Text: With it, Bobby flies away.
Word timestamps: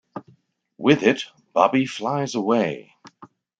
With 0.79 1.03
it, 1.03 1.25
Bobby 1.53 1.85
flies 1.85 2.33
away. 2.33 2.95